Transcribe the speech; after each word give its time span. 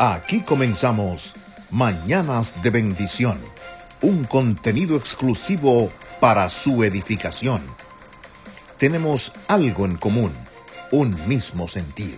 Aquí 0.00 0.42
comenzamos 0.42 1.34
Mañanas 1.72 2.62
de 2.62 2.70
Bendición, 2.70 3.36
un 4.00 4.22
contenido 4.22 4.96
exclusivo 4.96 5.90
para 6.20 6.48
su 6.50 6.84
edificación. 6.84 7.60
Tenemos 8.78 9.32
algo 9.48 9.86
en 9.86 9.96
común, 9.96 10.30
un 10.92 11.16
mismo 11.26 11.66
sentir. 11.66 12.16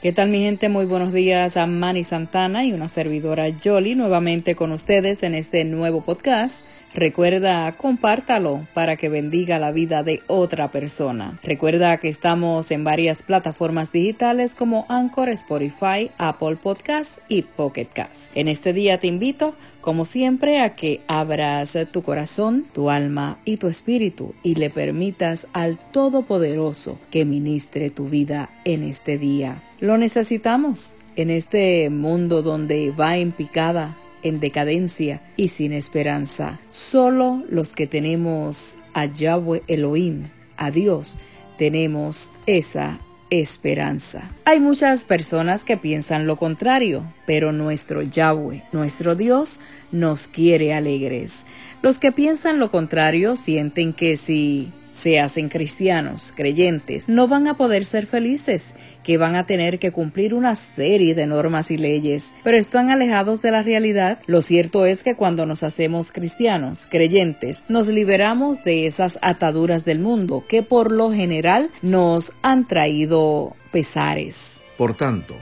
¿Qué 0.00 0.12
tal 0.12 0.30
mi 0.30 0.40
gente? 0.40 0.70
Muy 0.70 0.86
buenos 0.86 1.12
días 1.12 1.58
a 1.58 1.66
Manny 1.66 2.04
Santana 2.04 2.64
y 2.64 2.72
una 2.72 2.88
servidora 2.88 3.48
Jolly 3.62 3.94
nuevamente 3.96 4.56
con 4.56 4.72
ustedes 4.72 5.22
en 5.22 5.34
este 5.34 5.62
nuevo 5.66 6.02
podcast 6.02 6.64
Recuerda, 6.94 7.76
compártalo 7.76 8.68
para 8.72 8.94
que 8.94 9.08
bendiga 9.08 9.58
la 9.58 9.72
vida 9.72 10.04
de 10.04 10.20
otra 10.28 10.70
persona. 10.70 11.40
Recuerda 11.42 11.96
que 11.96 12.08
estamos 12.08 12.70
en 12.70 12.84
varias 12.84 13.20
plataformas 13.20 13.90
digitales 13.90 14.54
como 14.54 14.86
Anchor, 14.88 15.28
Spotify, 15.30 16.12
Apple 16.18 16.54
Podcasts 16.54 17.20
y 17.28 17.42
Pocket 17.42 17.88
Cast. 17.92 18.30
En 18.36 18.46
este 18.46 18.72
día 18.72 18.98
te 18.98 19.08
invito, 19.08 19.56
como 19.80 20.04
siempre, 20.04 20.60
a 20.60 20.76
que 20.76 21.00
abras 21.08 21.76
tu 21.90 22.04
corazón, 22.04 22.66
tu 22.72 22.90
alma 22.90 23.40
y 23.44 23.56
tu 23.56 23.66
espíritu 23.66 24.36
y 24.44 24.54
le 24.54 24.70
permitas 24.70 25.48
al 25.52 25.78
Todopoderoso 25.90 27.00
que 27.10 27.24
ministre 27.24 27.90
tu 27.90 28.08
vida 28.08 28.50
en 28.64 28.84
este 28.84 29.18
día. 29.18 29.64
Lo 29.80 29.98
necesitamos 29.98 30.92
en 31.16 31.30
este 31.30 31.90
mundo 31.90 32.42
donde 32.42 32.92
va 32.92 33.16
en 33.16 33.32
picada 33.32 33.96
en 34.24 34.40
decadencia 34.40 35.22
y 35.36 35.48
sin 35.48 35.72
esperanza. 35.72 36.58
Solo 36.70 37.44
los 37.48 37.74
que 37.74 37.86
tenemos 37.86 38.76
a 38.94 39.06
Yahweh 39.06 39.62
Elohim, 39.68 40.30
a 40.56 40.72
Dios, 40.72 41.16
tenemos 41.56 42.32
esa 42.46 43.00
esperanza. 43.30 44.30
Hay 44.44 44.60
muchas 44.60 45.04
personas 45.04 45.64
que 45.64 45.76
piensan 45.76 46.26
lo 46.26 46.36
contrario, 46.36 47.04
pero 47.26 47.52
nuestro 47.52 48.02
Yahweh, 48.02 48.64
nuestro 48.72 49.14
Dios, 49.14 49.60
nos 49.92 50.26
quiere 50.26 50.74
alegres. 50.74 51.44
Los 51.82 51.98
que 51.98 52.12
piensan 52.12 52.58
lo 52.58 52.70
contrario 52.70 53.36
sienten 53.36 53.92
que 53.92 54.16
si 54.16 54.72
se 54.94 55.18
hacen 55.20 55.48
cristianos, 55.48 56.32
creyentes, 56.34 57.08
no 57.08 57.26
van 57.26 57.48
a 57.48 57.56
poder 57.56 57.84
ser 57.84 58.06
felices 58.06 58.74
que 59.02 59.18
van 59.18 59.34
a 59.34 59.44
tener 59.44 59.78
que 59.78 59.90
cumplir 59.90 60.32
una 60.32 60.54
serie 60.54 61.14
de 61.14 61.26
normas 61.26 61.70
y 61.70 61.76
leyes, 61.76 62.32
pero 62.42 62.56
están 62.56 62.90
alejados 62.90 63.42
de 63.42 63.50
la 63.50 63.62
realidad. 63.62 64.20
Lo 64.26 64.40
cierto 64.40 64.86
es 64.86 65.02
que 65.02 65.16
cuando 65.16 65.44
nos 65.46 65.62
hacemos 65.62 66.12
cristianos, 66.12 66.86
creyentes, 66.88 67.64
nos 67.68 67.88
liberamos 67.88 68.62
de 68.64 68.86
esas 68.86 69.18
ataduras 69.20 69.84
del 69.84 69.98
mundo 69.98 70.44
que 70.48 70.62
por 70.62 70.92
lo 70.92 71.12
general 71.12 71.70
nos 71.82 72.32
han 72.42 72.66
traído 72.66 73.56
pesares. 73.72 74.62
Por 74.78 74.96
tanto, 74.96 75.34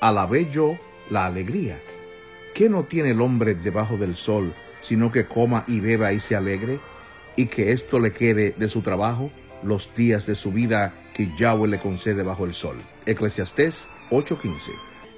alabé 0.00 0.48
yo 0.50 0.78
la 1.10 1.26
alegría. 1.26 1.80
¿Qué 2.54 2.68
no 2.68 2.84
tiene 2.84 3.10
el 3.10 3.20
hombre 3.22 3.54
debajo 3.54 3.96
del 3.96 4.16
sol, 4.16 4.54
sino 4.82 5.10
que 5.10 5.26
coma 5.26 5.64
y 5.66 5.80
beba 5.80 6.12
y 6.12 6.20
se 6.20 6.36
alegre? 6.36 6.78
Y 7.38 7.46
que 7.46 7.70
esto 7.70 8.00
le 8.00 8.12
quede 8.12 8.52
de 8.58 8.68
su 8.68 8.82
trabajo 8.82 9.30
los 9.62 9.88
días 9.96 10.26
de 10.26 10.34
su 10.34 10.50
vida 10.50 10.92
que 11.14 11.28
Yahweh 11.38 11.68
le 11.68 11.78
concede 11.78 12.24
bajo 12.24 12.44
el 12.44 12.52
sol. 12.52 12.76
Eclesiastés 13.06 13.86
8:15. 14.10 14.72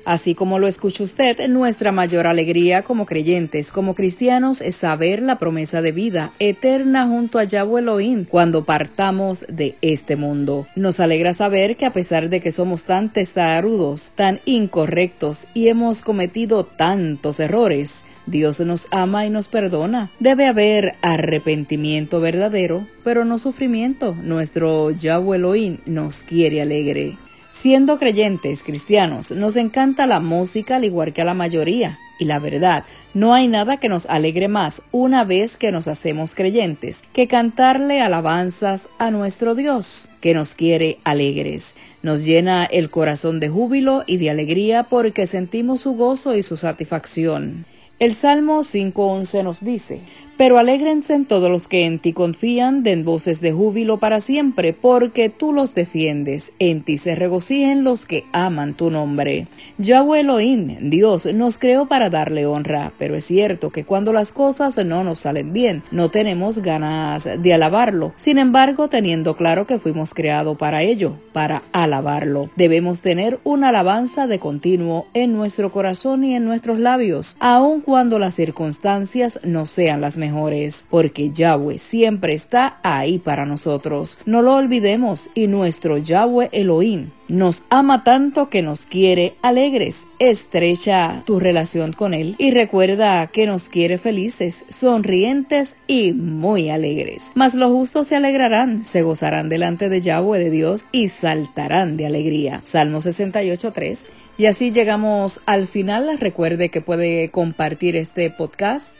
Así 0.05 0.35
como 0.35 0.59
lo 0.59 0.67
escucha 0.67 1.03
usted, 1.03 1.48
nuestra 1.48 1.93
mayor 1.93 2.27
alegría 2.27 2.83
como 2.83 3.07
creyentes, 3.07 3.73
como 3.73 3.95
cristianos, 3.95 4.61
es 4.61 4.77
saber 4.77 5.23
la 5.23 5.39
promesa 5.39 5.81
de 5.81 5.93
vida 5.93 6.33
eterna 6.39 7.07
junto 7.07 7.39
a 7.39 7.45
Yahweh 7.45 7.81
Elohim 7.81 8.27
cuando 8.27 8.65
partamos 8.65 9.47
de 9.48 9.77
este 9.81 10.17
mundo. 10.17 10.67
Nos 10.77 11.01
alegra 11.01 11.33
saber 11.33 11.79
que 11.79 11.87
a 11.87 11.95
pesar 11.95 12.29
de 12.29 12.41
que 12.41 12.53
somos 12.53 12.85
tan 12.85 13.13
testarudos, 13.13 14.11
tan 14.15 14.41
incorrectos 14.45 15.47
y 15.55 15.69
hemos 15.69 16.03
cometido 16.03 16.65
tantos 16.65 17.41
errores, 17.41 18.05
Dios 18.31 18.61
nos 18.61 18.86
ama 18.91 19.27
y 19.27 19.31
nos 19.31 19.48
perdona. 19.48 20.11
Debe 20.20 20.47
haber 20.47 20.95
arrepentimiento 21.03 22.20
verdadero, 22.20 22.86
pero 23.05 23.25
no 23.25 23.39
sufrimiento. 23.39 24.14
Nuestro 24.14 24.91
Yahweh 24.91 25.36
Elohim 25.36 25.79
nos 25.86 26.23
quiere 26.23 26.63
alegre. 26.63 27.18
Siendo 27.51 27.98
creyentes 27.98 28.63
cristianos, 28.63 29.33
nos 29.33 29.57
encanta 29.57 30.07
la 30.07 30.20
música 30.20 30.77
al 30.77 30.85
igual 30.85 31.13
que 31.13 31.23
a 31.23 31.27
la 31.27 31.35
mayoría. 31.35 31.98
Y 32.18 32.27
la 32.27 32.39
verdad, 32.39 32.85
no 33.13 33.35
hay 33.35 33.48
nada 33.48 33.79
que 33.79 33.89
nos 33.89 34.07
alegre 34.07 34.48
más 34.48 34.83
una 34.92 35.24
vez 35.24 35.57
que 35.57 35.73
nos 35.73 35.89
hacemos 35.89 36.35
creyentes 36.35 37.02
que 37.12 37.29
cantarle 37.29 38.02
alabanzas 38.02 38.89
a 38.98 39.11
nuestro 39.11 39.55
Dios, 39.55 40.11
que 40.20 40.35
nos 40.35 40.55
quiere 40.55 40.98
alegres. 41.05 41.74
Nos 42.02 42.24
llena 42.24 42.67
el 42.67 42.91
corazón 42.91 43.41
de 43.41 43.48
júbilo 43.48 44.05
y 44.07 44.18
de 44.18 44.30
alegría 44.30 44.85
porque 44.85 45.27
sentimos 45.27 45.80
su 45.80 45.92
gozo 45.95 46.36
y 46.36 46.42
su 46.42 46.57
satisfacción. 46.57 47.64
El 48.00 48.14
Salmo 48.14 48.61
5.11 48.61 49.44
nos 49.44 49.62
dice, 49.62 50.00
pero 50.40 50.56
alégrense 50.56 51.12
en 51.12 51.27
todos 51.27 51.50
los 51.50 51.68
que 51.68 51.84
en 51.84 51.98
ti 51.98 52.14
confían, 52.14 52.83
den 52.83 53.05
voces 53.05 53.42
de 53.42 53.52
júbilo 53.52 53.98
para 53.98 54.22
siempre, 54.22 54.72
porque 54.72 55.28
tú 55.28 55.52
los 55.52 55.74
defiendes. 55.74 56.50
En 56.58 56.83
ti 56.83 56.96
se 56.96 57.14
regocijen 57.14 57.84
los 57.84 58.06
que 58.06 58.24
aman 58.33 58.72
tu 58.72 58.90
nombre. 58.90 59.48
Yahweh 59.77 60.20
Elohim, 60.20 60.88
Dios, 60.88 61.27
nos 61.27 61.58
creó 61.58 61.88
para 61.88 62.08
darle 62.08 62.46
honra, 62.46 62.94
pero 62.98 63.16
es 63.16 63.27
cierto 63.27 63.68
que 63.68 63.84
cuando 63.84 64.14
las 64.14 64.32
cosas 64.32 64.82
no 64.82 65.05
nos 65.05 65.18
salen 65.18 65.52
bien, 65.52 65.82
no 65.90 66.11
tenemos 66.11 66.61
ganas 66.61 67.28
de 67.38 67.52
alabarlo. 67.52 68.14
Sin 68.17 68.38
embargo, 68.38 68.88
teniendo 68.88 69.36
claro 69.36 69.67
que 69.67 69.78
fuimos 69.78 70.14
creados 70.14 70.56
para 70.56 70.80
ello, 70.80 71.18
para 71.34 71.64
alabarlo, 71.72 72.48
debemos 72.56 73.02
tener 73.02 73.38
una 73.44 73.68
alabanza 73.68 74.27
de 74.27 74.38
continuo 74.38 75.06
en 75.12 75.34
nuestro 75.34 75.70
corazón 75.70 76.24
y 76.24 76.34
en 76.34 76.46
nuestros 76.46 76.78
labios, 76.78 77.36
aun 77.40 77.82
cuando 77.90 78.20
las 78.20 78.36
circunstancias 78.36 79.40
no 79.42 79.67
sean 79.67 80.01
las 80.01 80.17
mejores 80.17 80.84
porque 80.89 81.30
Yahweh 81.30 81.78
siempre 81.78 82.34
está 82.34 82.78
ahí 82.84 83.18
para 83.18 83.46
nosotros. 83.46 84.20
No 84.27 84.42
lo 84.42 84.55
olvidemos 84.55 85.28
y 85.34 85.48
nuestro 85.48 85.98
Yahweh 85.98 86.50
Elohim 86.52 87.11
nos 87.27 87.64
ama 87.68 88.05
tanto 88.05 88.48
que 88.48 88.62
nos 88.62 88.86
quiere 88.86 89.34
alegres. 89.42 90.06
Estrecha 90.20 91.23
tu 91.27 91.40
relación 91.40 91.92
con 91.92 92.14
Él 92.14 92.36
y 92.39 92.52
recuerda 92.52 93.27
que 93.29 93.46
nos 93.46 93.68
quiere 93.68 93.98
felices, 93.98 94.64
sonrientes 94.68 95.74
y 95.89 96.12
muy 96.12 96.70
alegres. 96.70 97.33
Mas 97.34 97.55
los 97.55 97.73
justos 97.73 98.06
se 98.06 98.17
alegrarán, 98.17 98.84
se 98.84 99.02
gozarán 99.02 99.48
delante 99.48 99.89
de 99.89 100.00
Yahweh 100.00 100.39
de 100.39 100.50
Dios 100.50 100.84
y 100.92 101.08
saltarán 101.08 101.96
de 101.96 102.06
alegría. 102.06 102.62
Salmo 102.64 103.00
68.3. 103.00 104.05
Y 104.40 104.46
así 104.46 104.73
llegamos 104.73 105.42
al 105.45 105.68
final. 105.68 106.17
Recuerde 106.18 106.70
que 106.70 106.80
puede 106.80 107.28
compartir 107.28 107.95
este 107.95 108.30
podcast 108.30 108.95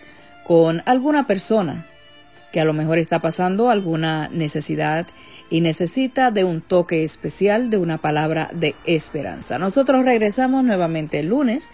con 0.45 0.83
alguna 0.85 1.27
persona 1.27 1.87
que 2.53 2.61
a 2.61 2.67
lo 2.67 2.75
mejor 2.75 2.99
está 2.99 3.23
pasando 3.23 3.71
alguna 3.71 4.29
necesidad 4.29 5.07
y 5.49 5.63
necesita 5.63 6.31
de 6.31 6.45
un 6.45 6.61
toque 6.61 7.05
especial, 7.05 7.71
de 7.71 7.79
una 7.79 7.97
palabra 7.97 8.51
de 8.53 8.75
esperanza. 8.85 9.59
Nosotros 9.59 10.05
regresamos 10.05 10.63
nuevamente 10.63 11.21
el 11.21 11.29
lunes, 11.29 11.71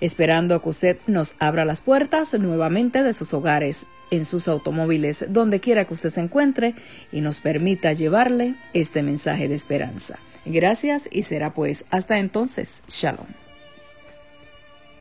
esperando 0.00 0.62
que 0.62 0.70
usted 0.70 0.96
nos 1.06 1.34
abra 1.38 1.66
las 1.66 1.82
puertas 1.82 2.32
nuevamente 2.40 3.02
de 3.02 3.12
sus 3.12 3.34
hogares, 3.34 3.84
en 4.10 4.24
sus 4.24 4.48
automóviles, 4.48 5.26
donde 5.28 5.60
quiera 5.60 5.84
que 5.84 5.92
usted 5.92 6.08
se 6.08 6.20
encuentre, 6.20 6.74
y 7.12 7.20
nos 7.20 7.42
permita 7.42 7.92
llevarle 7.92 8.54
este 8.72 9.02
mensaje 9.02 9.48
de 9.48 9.54
esperanza. 9.54 10.18
Gracias 10.44 11.08
y 11.10 11.22
será 11.22 11.54
pues 11.54 11.84
hasta 11.90 12.18
entonces. 12.18 12.82
Shalom. 12.88 13.41